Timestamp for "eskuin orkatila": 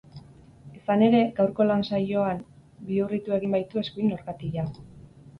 3.83-4.65